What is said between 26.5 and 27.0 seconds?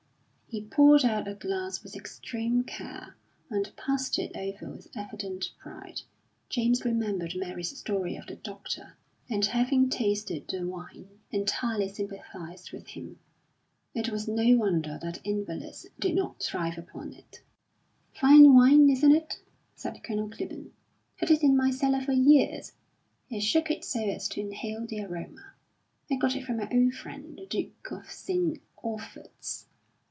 my old